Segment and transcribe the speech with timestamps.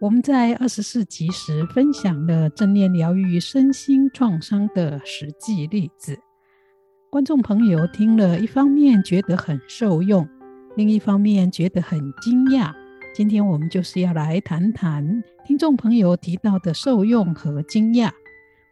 [0.00, 6.18] 我们在二十四集时分享了正念疗愈身心创伤的实际例子，
[7.10, 10.26] 观众朋友听了一方面觉得很受用，
[10.74, 12.72] 另一方面觉得很惊讶。
[13.14, 18.10] 今天我们就是要来谈谈听众朋友提到的受用和惊讶。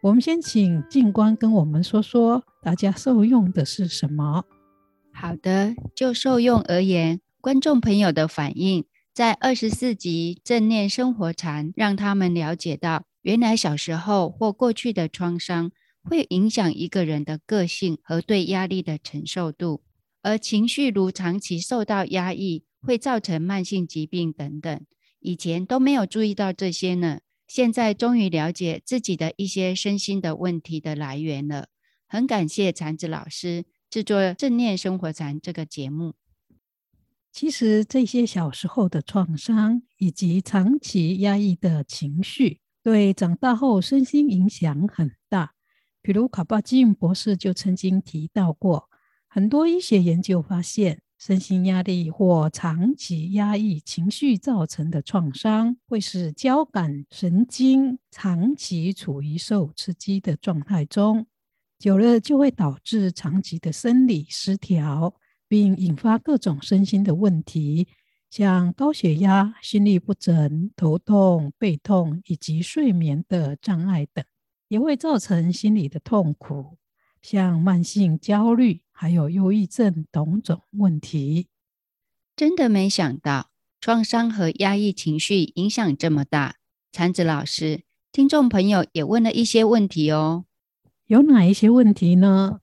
[0.01, 4.45] 我们先请静观跟我们说说，大家受用的是什么？
[5.13, 8.83] 好的，就受用而言，观众朋友的反应。
[9.19, 19.83] 在二十四集正念生活禅，让他们了解到，原来小时候或过去的创伤会影响一个人的个性和对压力的承受度，
[20.21, 24.85] 而情绪如长期受到压抑，会造成慢性疾病等等。
[25.19, 31.67] 以前都没有注意到这些呢，现在终于了解自己的一些身心的问题的来源了。
[32.07, 36.13] 很感谢禅子老师制作正念生活禅这个节目。
[37.39, 45.53] 其实这些小时候的创伤以及长期压抑的情绪，对长大后身心影响很大。
[46.01, 48.89] 比如卡巴金博士就曾经提到过，
[49.29, 61.25] 很多医学研究发现，身心压力或长期压抑情绪造成的创伤，会使交感神经长期处于受刺激的状态中，
[61.79, 65.15] 久了就会导致长期的生理失调。
[65.49, 67.87] 并引发各种身心的问题，
[68.29, 74.23] 像高血压、心律不整、头痛、背痛以及睡眠的障碍等，
[74.67, 76.77] 也会造成心理的痛苦，
[77.21, 81.47] 像慢性焦虑、还有忧郁症等种问题。
[82.35, 83.49] 真的没想到，
[83.81, 86.57] 创伤和压抑情绪影响这么大。
[86.91, 90.45] 禅子老师，听众朋友也问了一些问题哦，
[91.07, 92.61] 有哪一些问题呢？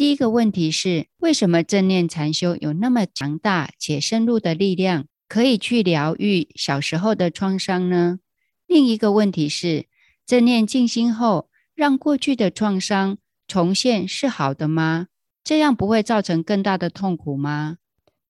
[0.00, 8.18] 第一个问题是，为什么正念禅修有那么强大且深入的力量，可以去疗愈小时候的创伤呢？
[8.66, 9.88] 另一个问题是，
[10.24, 15.08] 正念静心后，让过去的创伤重现是好的吗？
[15.44, 17.76] 这样不会造成更大的痛苦吗？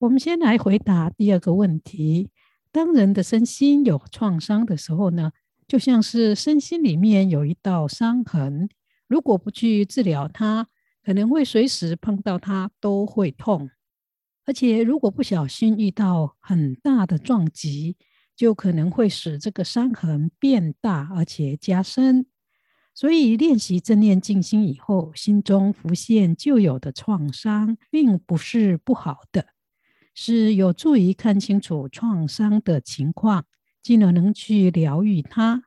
[0.01, 2.31] 我们先来回答第二个问题。
[2.73, 5.31] 当人的身心有创伤的时候呢，
[5.69, 8.69] 就像是身心里面有一道伤痕，
[9.07, 10.67] 如果不去治疗它，
[11.11, 13.69] 可能会随时碰到它都会痛，
[14.47, 17.97] 而且如果不小心遇到很大的撞击，
[18.37, 22.27] 就可能会使这个伤痕变大而且加深。
[22.95, 29.47] 所以练习正念静心以后，心中浮现旧有的创伤，并不是不好的，
[30.15, 33.47] 是有助于看清楚创伤的情况，
[33.83, 35.65] 进而能去疗愈它。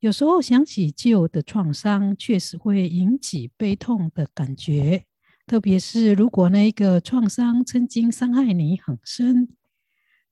[0.00, 5.04] 有时候想起旧的创伤，确实会引起悲痛的感觉。
[5.46, 9.50] 特别是如果那个创伤曾经伤害你很深，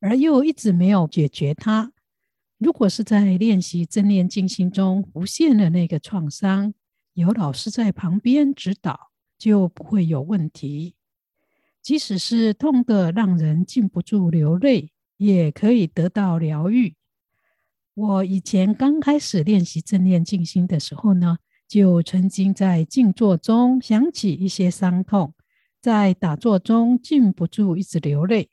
[0.01, 1.93] 而又一直没有解决它。
[2.57, 6.73] 如果是在练习正念静心中浮现了那个创伤，
[7.13, 10.95] 有老师在旁边指导，就不会有问题。
[11.83, 16.95] 即使是痛得让人禁不住流泪，也可以得到疗愈。
[17.99, 25.35] 我以前刚开始练习正念静心的时候呢，就曾经在静坐中想起一些伤痛，
[25.83, 28.51] 在打坐中禁不住一直流泪。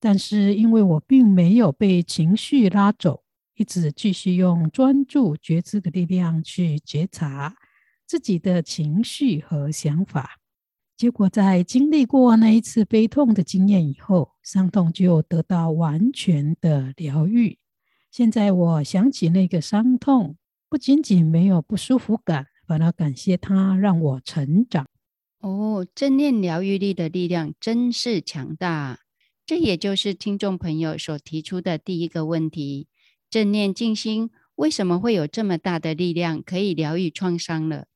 [0.00, 3.22] 但是因为我并没有被情绪拉走，
[3.54, 7.54] 一直继续用专注觉知的力量去觉察
[8.08, 10.40] 自己的情绪和想法，
[10.96, 17.56] 结果在经历过那一次悲痛的经验以后，伤痛就得到完全的疗愈。
[18.10, 20.36] 现在我想起那个伤痛，
[20.68, 24.86] 不仅仅没有不舒服感，反而感谢它让我成长。
[25.38, 28.98] 哦，正念疗愈力的力量真是强大。
[29.46, 32.88] 这也就是听众朋友所提出的第一个问题：
[33.30, 37.86] 正念静心为什么会有这么大的力量，可以疗愈创伤了？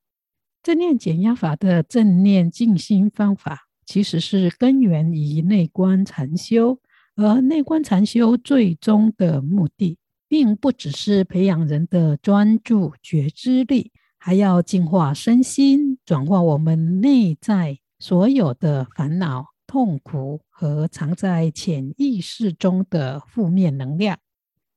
[0.62, 6.80] 正念减压法的正念静心方法，其实是根源于内观禅修，
[7.16, 9.98] 而内观禅修最终的目的。
[10.28, 24.18] 并不只是培养人的专注觉知力，还要净化身心，转化我们内在所有的烦恼、痛苦和藏在潜意识中的负面能量，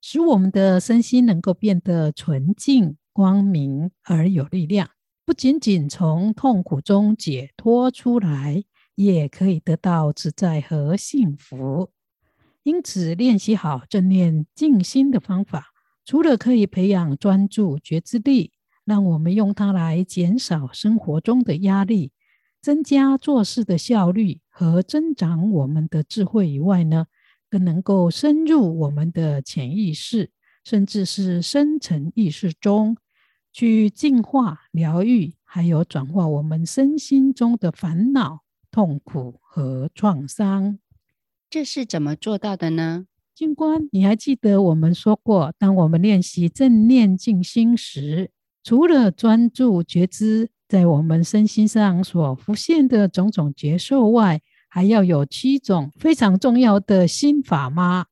[0.02, 4.90] 使我们的身心能够变得纯净、光明而有力量，
[5.26, 8.64] 不仅仅从痛苦中解脱出来，
[8.96, 11.90] 也可以得到自在和幸福。
[12.68, 15.68] 因此，练习好正念静心的方法，
[16.04, 18.52] 除了可以培养专注觉知力，
[18.84, 22.12] 让我们用它来减少生活中的压力，
[22.62, 27.06] 增加做事的效率和增长我们的智慧以外呢，
[27.50, 30.32] 更能够深入我们的潜意识，
[30.66, 32.98] 甚至是深层意识中，
[33.54, 40.80] 去净化、疗愈，还有转化我们身心中的烦恼、痛苦和创伤。
[41.50, 43.08] 这是怎么做到的呢？
[43.34, 48.32] 静观，你还记得我们说过，当我们练习正念静心时，
[48.64, 58.08] 除了专注觉知在我们身心上所浮现的种种觉受外，还要有七种非常重要的心法吗？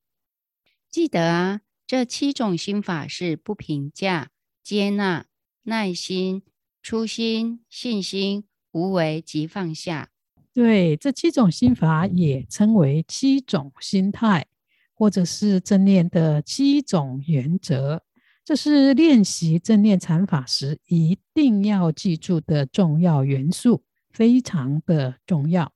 [0.89, 4.29] 记得啊，这七种心法是不评价、
[4.63, 5.25] 接纳、
[5.63, 6.43] 耐心、
[6.81, 10.11] 初心、信心、无为及放下。
[10.55, 14.45] 对，这七种心法也称为七种心态，
[14.93, 18.03] 或者是正念的七种原则。
[18.45, 25.73] 这是练习正念禅法时一定要记住的重要元素，非常的重要。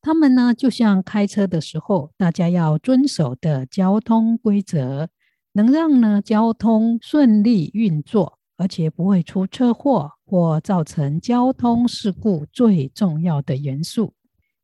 [0.00, 5.10] 他们呢，就像开车的时候大家要遵守的交通规则，
[5.52, 10.12] 能让呢交通顺利运作，而且不会出车祸。
[10.26, 14.12] 或造成交通事故最重要的元素。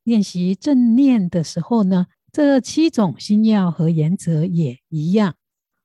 [0.02, 5.36] 练习正念的时候呢，这七种心要和原则也一样。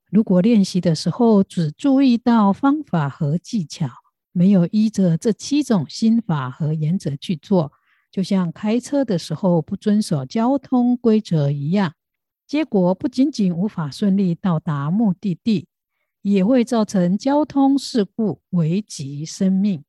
[0.10, 3.88] 如果练习的时候只注意到方法和技巧，
[4.32, 7.72] 没有依着这七种心法和原则去做，
[8.10, 11.94] 就像开车的时候不遵守交通规则一样，
[12.48, 15.68] 结果不仅仅无法顺利到达目的地。
[16.30, 19.84] 也会造成交通事故，危及生命。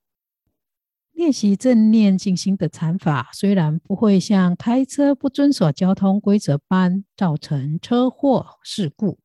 [1.12, 9.18] 练习正念静心的禅法，虽然不会像开车不遵守交通规则般造成车祸事故，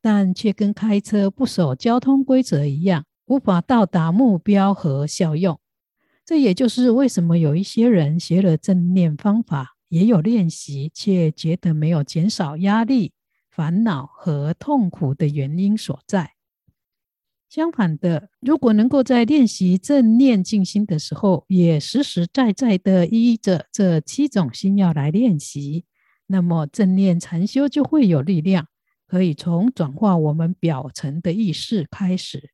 [0.00, 5.60] 但却跟开车不守交通规则一样，无法到达目标和效用。
[6.24, 13.12] 这也就是为什么有一些人学了正念方法，也有练习，却觉得没有减少压力、
[13.50, 16.33] 烦恼和痛苦的原因所在。
[17.54, 25.84] 相反的，如果能够在练习正念静心的时候，也实实在在的依着这七种心要来练习，
[26.26, 28.66] 那么正念禅修就会有力量，
[29.06, 32.50] 可以从转化我们表层的意识开始，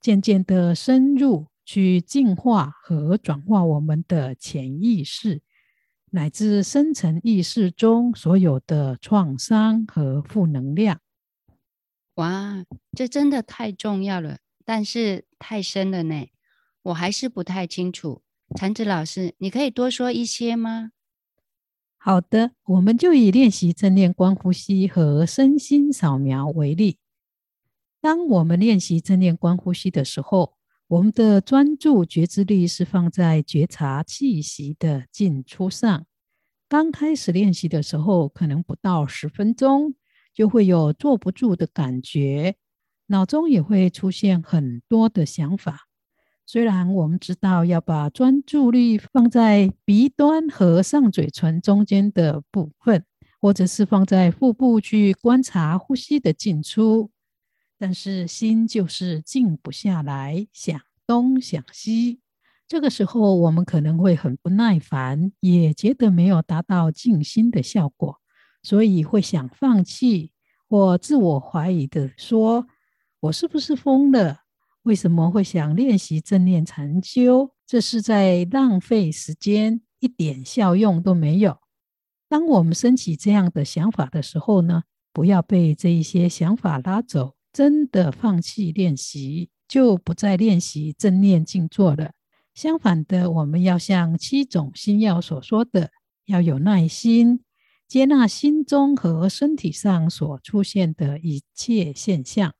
[0.00, 5.42] 渐渐的深入去净化和转化我们的潜意识，
[6.12, 10.98] 乃至深层意识中所有的创伤和负能量。
[12.18, 12.64] 哇，
[12.96, 16.26] 这真的太重要了，但是太深了呢，
[16.82, 18.22] 我还是不太清楚。
[18.56, 20.90] 禅子老师，你可以多说一些吗？
[21.96, 26.98] 好的，我们就以练习正念观呼吸和身心扫描为例。
[28.00, 30.54] 当我们练习正念观呼吸的时候，
[30.88, 36.04] 我们的专注觉知力是放在觉察气息的进出上。
[36.68, 39.94] 刚开始练习的时候，可能不到十分钟。
[40.34, 42.56] 就会有坐不住的感觉，
[43.06, 45.88] 脑中也会出现很多的想法。
[46.46, 53.04] 虽然我们知道要把专注力放在鼻端和上嘴唇中间的部分，
[53.40, 57.10] 或者是放在腹部去观察呼吸的进出，
[57.78, 62.20] 但是心就是静不下来，想东想西。
[62.66, 68.17] 这个时候我们可能会很不耐烦，也觉得没有达到静心的效果。
[68.62, 70.32] 所以会想放弃
[70.68, 72.66] 或自我怀疑的说
[73.20, 74.40] ：“我是不是疯了？
[74.82, 77.50] 为什么会想练习正念禅修？
[77.66, 81.58] 这是在浪费时间，一点效用都没有。”
[82.28, 92.12] 当我们升起这样的想法的时候呢，不要被这一些想法拉走，真的放弃练习，就不再练习正念静坐了。
[92.54, 95.90] 相反的，我们要像七种心要所说的，
[96.26, 97.40] 要有耐心。
[97.88, 102.54] 接纳心中和身体上所出现的一切现象，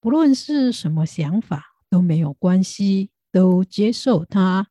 [0.00, 4.66] 不论是什么想法都没有关系，都接受它，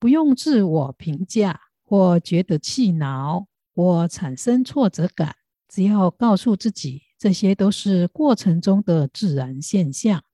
[0.00, 3.46] 不用自我评价或觉得气恼
[3.76, 5.36] 或产生挫折感。
[5.68, 10.24] 只要告诉自己，这些都是过程中的自然现象。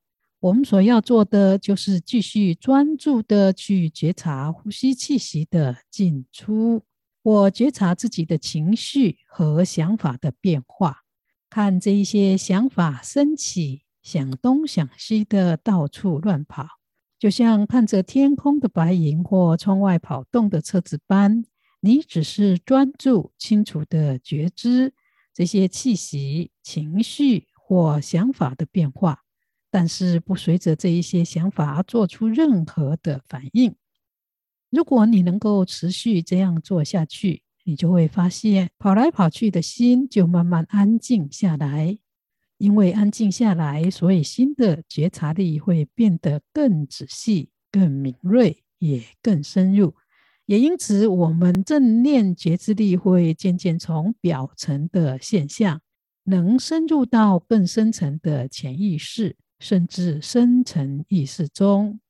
[0.41, 6.83] 我们所要做的就是继续专注的去觉察呼吸气息的进出。
[7.23, 11.03] 我觉察自己的情绪和想法的变化，
[11.49, 16.67] 看这一些想法升起、想东想西的到处乱跑，
[17.21, 21.45] 就像看着天空的白云或窗外跑动的车子般。
[21.85, 24.93] 你只是专注、清楚的觉知
[25.33, 29.21] 这些气息、情绪或想法的变化，
[29.71, 33.75] 但是不随着这一些想法做出任何的反应。
[34.73, 41.99] 如果你能够持续这样做下去，你就会发现跑来跑去的心就慢慢安静下来。
[42.57, 49.95] 因为安静下来，所以心的觉察力会变得更仔细、更敏锐，也更深入。
[50.47, 55.83] 也因此，我们正念觉知力会渐渐从表层的现象，
[56.25, 62.01] 能深入到更深层的潜意识，甚至深层意识中。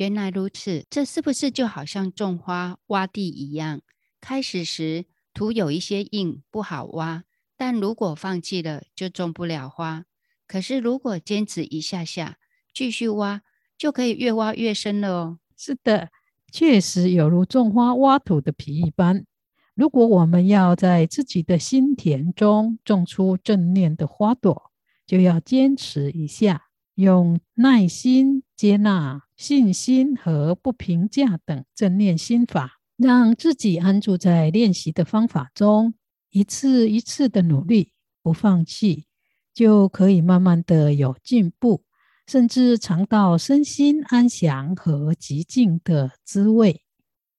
[0.00, 3.82] 原来如此，这是不是就好像种花、挖地一样？
[4.18, 5.04] 开始时
[5.34, 10.06] 土有一些硬，不好挖，但如果放弃了，就种不了花。
[10.46, 12.38] 可是如果坚持一下下，
[12.72, 13.42] 继续挖，
[13.76, 15.38] 就可以越挖越深了哦。
[15.54, 16.08] 是的。
[16.50, 19.26] 确实有如种花挖土的皮一般。
[19.74, 24.72] 如果我们要在自己的心田中种出正念的花朵，
[25.06, 35.94] 就要坚持一下，用耐心、接纳、信心和不评价等正念心法，让自己安住在练习的方法中，
[36.28, 39.06] 一次一次的努力，不放弃，
[39.54, 41.84] 就可以慢慢的有进步。
[42.26, 46.82] 甚至尝到身心安详和极静的滋味。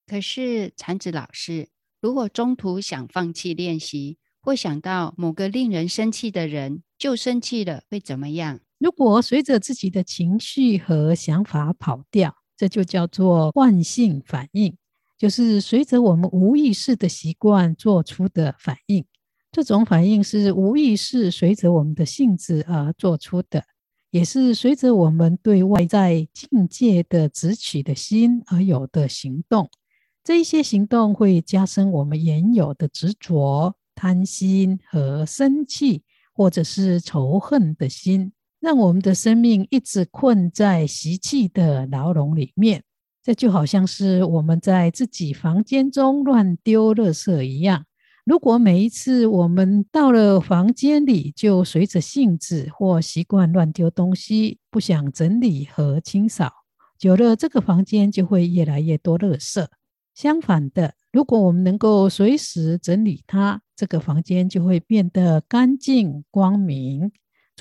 [0.07, 1.69] 可是，禅子老师，
[2.01, 8.61] 如果中途想放弃练习，会想到某个令人生气的人，就生气了，会怎么样？
[8.81, 14.75] 如果随着自己的情绪和想法跑掉，这就叫做惯性反应，
[15.19, 19.05] 就是随着我们无意识的习惯做出的反应。
[19.51, 23.63] 这种反应是无意识随着我们的性质而做出的。
[24.09, 29.69] 也是随着我们对外在境界的执取的心而有的行动，
[30.23, 36.01] 这一些行动会加深我们原有的执着、贪心和生气，
[36.33, 42.83] 或者是仇恨的心，让我们的生命一直困在习气的牢笼里面。
[43.23, 47.85] 这就好像是我们在自己房间中乱丢垃圾一样。
[48.23, 56.51] 如果每一次我们到了房间里，就随着性子或习惯乱丢东西，不想整理和清扫，
[56.99, 59.67] 久了这个房间就会越来越多垃圾。
[60.13, 67.11] 相反的，如果我们能够随时整理它，这个房间就会变得干净光明，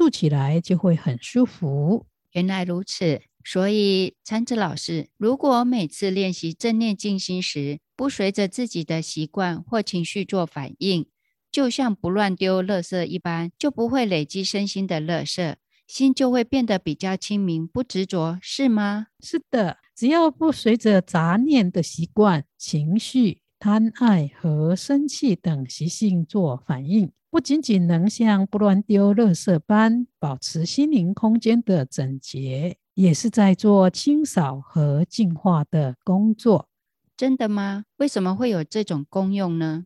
[0.00, 2.06] 住起来就会很舒服。
[2.32, 3.20] 原来如此。
[3.44, 11.06] 所以，禅子老师，如果每次练习正念静心时，不随着自己的习惯或情绪做反应，
[11.52, 19.08] 就像不乱丢垃圾一般，就不会累积身心的垃圾，心就会变得比较清明，不执着，是吗？
[19.22, 32.78] 是的，只要不随着杂念的习惯、情绪、贪爱和生气等习性做反应，不仅仅能像不乱丢垃圾般保持心灵空间的整洁。
[32.94, 36.68] 也是在做清扫和净化的工作，
[37.16, 37.84] 真的吗？
[37.98, 39.84] 为什么会有这种功用呢？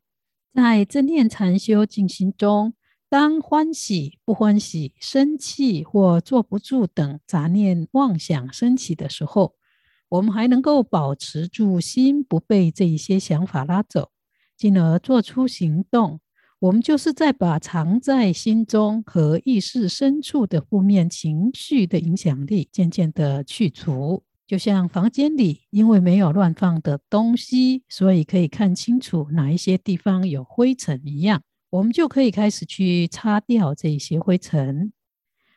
[0.53, 2.75] 在正念禅修进行中，
[3.09, 9.55] 当欢喜、不欢喜、生气或坐不住等杂念妄想升起的时候，
[10.15, 14.11] 我们还能够保持住心，不被这一些想法拉走，
[14.57, 16.21] 进而做出行动。
[16.61, 34.93] 我们就是在把藏在心中和意识深处的负面情绪的影响力渐渐的去除，就像房间里因为没有乱放的东西，所以可以看清楚哪一些地方有灰尘一样，我们就可以开始去擦掉这些灰尘。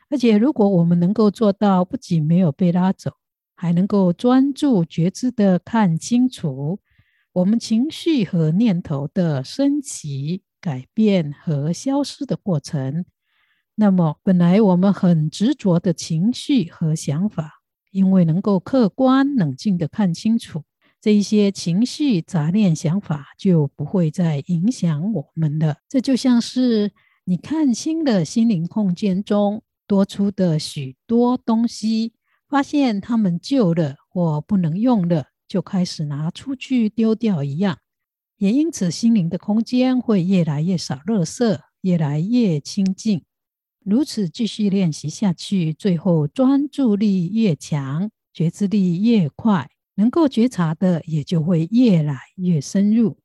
[0.09, 3.11] 而且，如果我们能够做到不仅没有被拉走，
[3.57, 6.79] 还能够专注觉知的看清楚
[7.33, 10.43] 我们情绪和念头的升起。
[10.59, 13.05] 改变和消失的过程。
[13.75, 17.61] 那么，本来我们很执着的情绪和想法，
[17.91, 20.63] 因为能够客观冷静地看清楚
[20.99, 25.77] 这一些情绪、杂念、想法，就不会再影响我们了。
[25.87, 26.91] 这就像是
[27.25, 32.13] 你看清了心灵空间中多出的许多东西，
[32.47, 37.77] 发现它们旧了或不能用了，就开始拿出去丢掉一样。
[38.37, 43.23] 也因此，心灵的空间会越来越少垃圾，越来越清净。
[43.83, 53.17] 如此继续练习下去，最后专注力越强，觉知力越快，能够觉察的也就会越来越深入。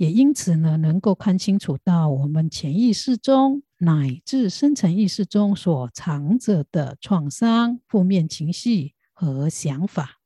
[0.00, 10.22] 也因此呢，能够看清楚到我们潜意识中乃至深层意识中所藏着的创伤、负面情绪和想法。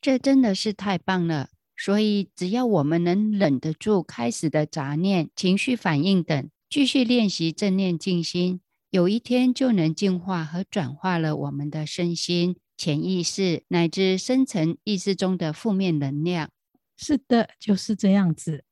[0.00, 1.50] 这真的是太棒了！
[1.76, 8.60] 所以，只要我们能忍得住开始的杂念、情绪反应等，继续练习正念静心，
[8.90, 16.50] 有一天就能净化和转化了我们的身心、潜意识乃至深层意识中的负面能量。
[16.96, 18.64] 是的，就是这样子。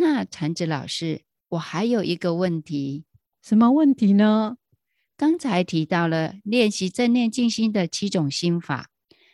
[0.00, 3.04] 那禅子老师，我还有一个问题，
[3.42, 4.56] 什么问题呢？
[5.14, 8.88] 刚才提到了练习正念静心的七种心法。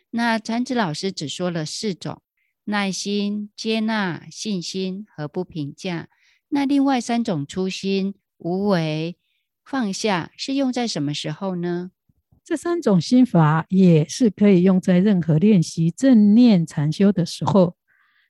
[0.09, 2.21] 那禅子老师只说了四种：
[2.65, 6.09] 耐心、接纳、信心和不评价。
[6.49, 9.17] 那另外三种初心、无为、
[9.63, 11.91] 放下，是用在什么时候呢？
[12.43, 17.76] 这三种心法也是可以用在任何练习正念禅修的时候。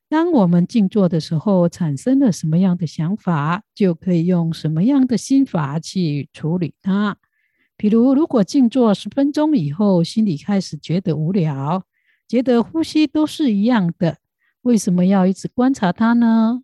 [0.09, 7.17] 当我们静坐的时候，产生了什么样的想法，就可以用什么样的心法去处理它。
[7.75, 11.83] 比如，如果静坐十分钟以后，心里开始觉得无聊，
[12.27, 14.17] 觉得呼吸都是一样的，
[14.61, 16.63] 为什么要一直观察它呢？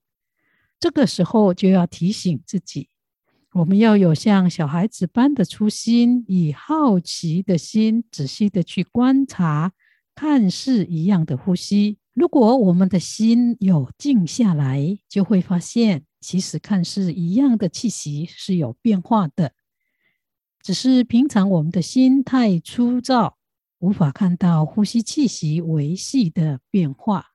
[0.79, 2.87] 这个时候就要提醒自己，
[3.51, 9.73] 我们要有像小孩子般的初心，以好奇的心，仔细的去观察
[10.15, 11.97] 看似一样的呼吸。
[12.13, 19.53] 如果我们的心有静下来，就会发现，其实看似一样的气息是有变化的。
[20.61, 23.37] 只是平常我们的心太粗糙，
[23.79, 27.25] 无法看到呼吸气息维系的变化。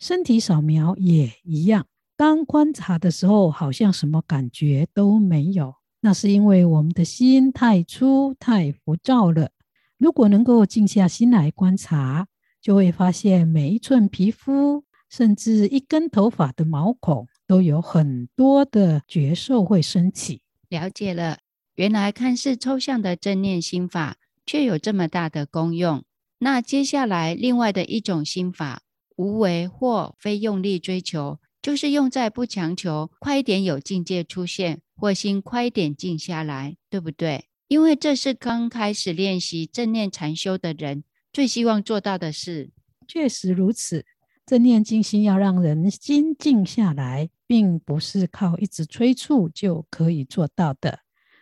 [0.00, 1.86] 身体扫描也一样，
[2.16, 5.76] 当观察的时候，好像什么感觉都没有。
[6.00, 9.52] 那是因为我们的心太粗、太浮躁了。
[9.96, 12.26] 如果能够静下心来观察，
[12.64, 20.40] 就会发现每一寸皮肤，甚至一根头发的毛孔，都有很多的觉受会升起。
[20.70, 21.40] 了解了。
[21.74, 26.04] 原来看似抽象的正念心法，却有这么大的功用。
[26.38, 28.80] 那接下来另外的一种心法，
[29.16, 37.44] 无为或非用力追求，就是用在不强求，快一点有境界出现，或心快一点静下来，对不对？
[37.68, 42.70] 因为这是刚开始练习正念禅修的人最希望做到的事。
[43.08, 44.06] 确实如此，
[44.46, 51.00] 正念静心要让人心静下来，并不是靠一直催促就可以做到的。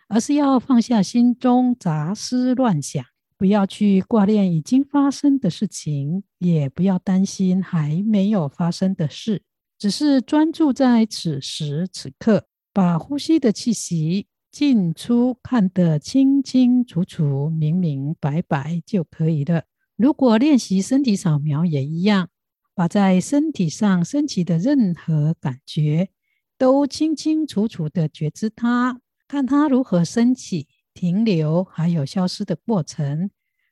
[0.09, 3.05] 而是要放下心中杂思乱想，
[3.37, 9.43] 不要去挂念已经发生的事情，也不要担心还没有发生的事，
[9.77, 19.63] 只是专注在此时此刻，把呼吸的气息进出看得清清楚楚、明明白白就可以了。
[19.95, 22.29] 如果练习身体扫描也一样，
[22.73, 26.09] 把在身体上升起的任何感觉
[26.57, 28.99] 都清清楚楚地觉知它。
[29.27, 33.29] 看它如何升起、停留，还有消失的过程。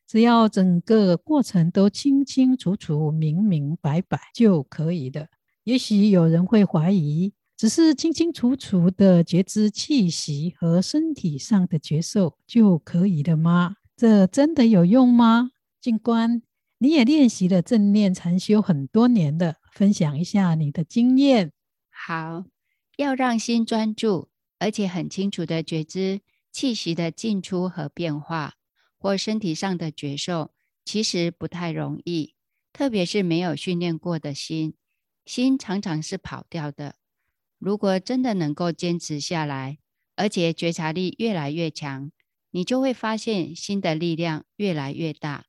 [0.08, 5.28] 只要整个过程都清清楚楚、明明白白就可以了。
[5.64, 13.76] 也许有人会怀疑，只是清清楚楚的觉知气息和身体上的觉受就可以了吗？
[13.96, 15.52] 这真的有用吗？
[15.82, 16.44] 静观，
[16.78, 21.52] 你也练习了正念禅修很多年了，分享一下你的经验。
[21.90, 22.46] 好，
[22.98, 24.30] 要让心专注。
[24.60, 28.58] 而且很清楚的觉知气息的进出和变化，
[28.96, 30.52] 或身体上的觉受，
[30.86, 32.36] 其实不太容易。
[32.72, 34.76] 特别是没有训练过的心，
[35.26, 36.98] 心常常是跑掉的。
[37.58, 39.80] 如果真的能够坚持下来，
[40.16, 42.12] 而且觉察力越来越强，
[42.52, 45.46] 你就会发现心的力量越来越大。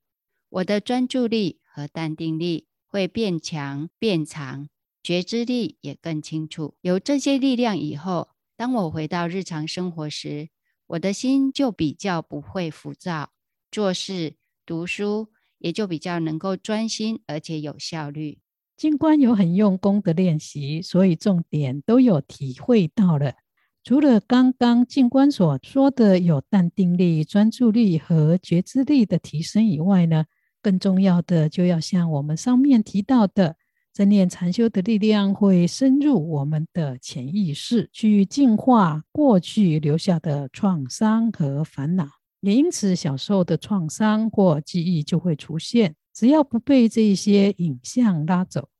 [0.53, 4.69] 我的专注力和淡定力会变强变长，
[5.03, 6.75] 觉知力也更清楚。
[6.83, 10.51] 有这些力量以后，当我回到日常生活时，
[10.89, 13.31] 我的心就比较不会浮躁，
[13.71, 14.35] 做事、
[14.67, 18.41] 读书也就比较能够专心，而且有效率。
[18.77, 23.37] 静观有很用功的练习，所以重点都有体会到了。
[23.83, 30.27] 除了刚刚静观所说的有淡定力、专注力和觉知力的提升以外呢，
[30.63, 33.57] 更重要的就要像我们上面提到的。
[33.93, 42.09] 正念禅修的力量会深入我们的潜意识，去净化过去留下的创伤和烦恼。
[42.41, 45.95] 也因此，小时候的创伤或记忆就会出现。
[46.15, 48.71] 只要不被这些影像拉走，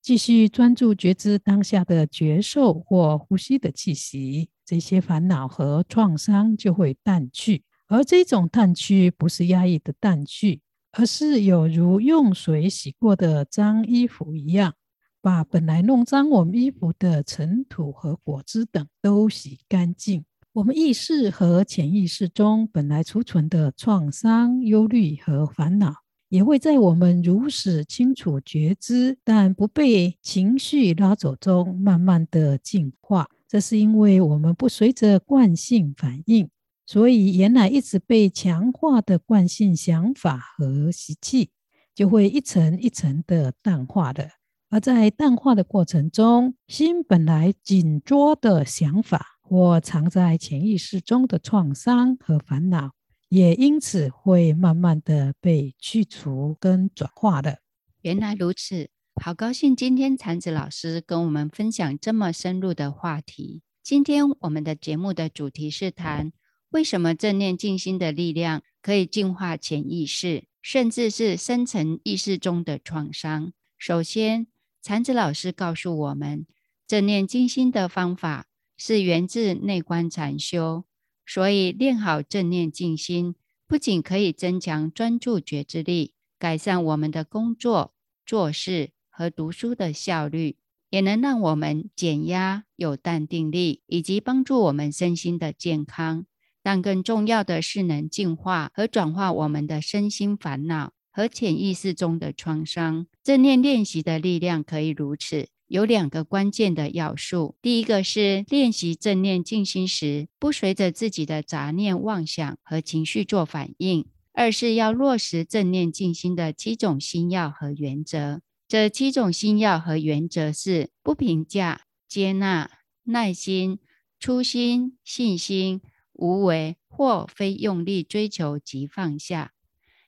[0.00, 7.62] 继续专注觉知当下的觉受或呼吸的气息，这些烦恼和创伤就会淡去。
[7.94, 10.60] 而这种淡去，不是压抑的淡去。
[10.96, 14.74] 而是有如用水洗过的脏衣服一样，
[15.20, 20.24] 把本来弄脏我们衣服的尘土和果汁等都洗干净。
[20.52, 25.92] 我们意识和潜意识中本来储存的创伤、忧虑和烦恼，
[26.28, 33.28] 也会在我们如此清楚觉知，但不被情绪拉走中，慢慢的净化。
[33.48, 36.48] 这是因为我们不随着惯性反应，
[36.86, 41.50] 所以原来一直被强化的惯性想法和习气，
[41.94, 44.30] 就会一层一层的淡化的。
[44.70, 52.90] 而在淡化的过程中，心本来紧捉的想法或藏在潜意识中的创伤和烦恼，
[53.28, 57.60] 也因此会慢慢的被去除跟转化的。
[58.02, 58.90] 原来如此，
[59.22, 63.62] 好高兴今天禅子老师跟我们分享这么深入的话题。
[63.82, 66.32] 今天我们的节目的主题是谈
[66.74, 73.52] 为什么正念静心的力量可以净化潜意识，甚至是深层意识中的创伤。
[73.78, 74.48] 首先，
[74.82, 76.48] 禅子老师告诉我们，
[76.84, 80.82] 正念静心的方法是源自内观禅修，
[81.24, 83.36] 所以练好正念静心，
[83.68, 87.94] 不仅可以增强专注觉知力，改善我们的工作、
[88.26, 90.56] 做事和读书的效率，
[90.90, 96.26] 也能让我们减压、有淡定力，以及帮助我们身心的健康。
[96.64, 100.92] 但更重要的是，能净化和转化我们的身心烦恼。
[101.16, 105.46] 和潜意识中的创伤，正念练习的力量可以如此。
[105.68, 118.40] 有两个关键的要素：第一个是练习正念静心时，不随着自己的杂念妄想和情绪做反应；二是要落实正念静心的七种心要和原则。
[118.66, 122.68] 这七种心要和原则是：不评价、接纳、
[123.04, 123.78] 耐心、
[124.18, 125.80] 初心、信心、
[126.14, 129.52] 无为或非用力追求及放下。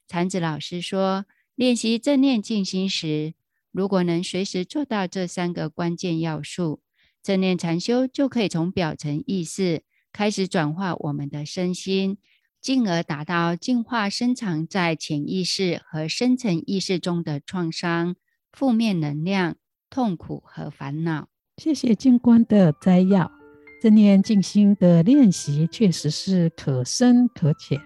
[0.08, 3.34] 禅子老师说，练习正念静心时，
[3.72, 6.80] 如果能随时做到这三个关键要素，
[7.22, 12.18] 正念禅修就可以从表层意识开始转化我们的身心，
[12.60, 18.14] 进而达到净化深藏在潜意识和深层意识中的创伤、
[18.52, 19.56] 负面能量、
[19.90, 21.28] 痛苦和烦恼。
[21.56, 23.45] 谢谢静观的摘要。
[23.80, 27.78] 正念静心的练习确实是可深可浅。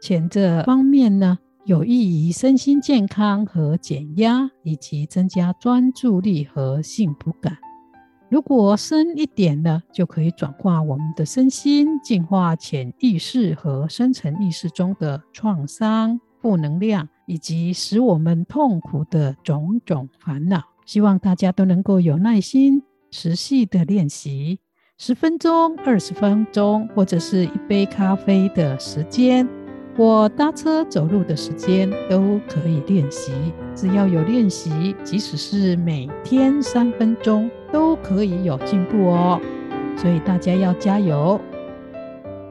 [0.00, 7.58] 浅这方面呢，有益于身心健康和减压，以及增加专注力和幸福感。
[8.30, 20.62] 如果深一点呢，就可以转化我们的身心，净化潜意识和深层意识中的创伤、负能量，以及使我们痛苦的种种烦恼。
[20.86, 24.58] 希望大家都能够有耐心、持续的练习，
[25.04, 29.48] 十分钟、二十分钟，或者是一杯咖啡的时间。
[29.96, 33.32] 我搭车走路的时间都可以练习，
[33.74, 39.40] 只要有练习，即使是每天三分钟，都可以有进步哦。
[39.96, 41.40] 所以大家要加油！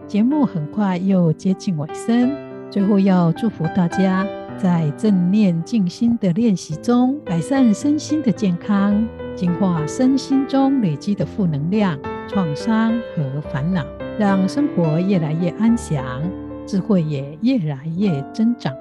[0.06, 2.36] 节目很快又接近尾声，
[2.70, 13.84] 最后要祝福大家在正念静心的练习中，改善身心的健康，净化身心中累积的负能量、创伤和烦恼，
[14.18, 16.22] 让生活越来越安详。
[16.66, 18.74] 智慧也越来越增长。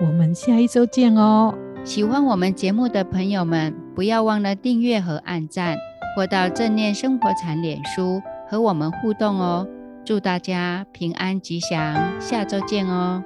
[0.00, 1.54] 我们下一周见哦！
[1.84, 5.76] 喜欢我们节目的朋友们，不要忘了订阅和按赞，
[6.14, 9.66] 或到正念生活禅脸书和我们互动哦。
[10.04, 13.22] 祝大家平安吉祥，下周见哦！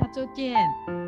[0.00, 1.07] 下周见。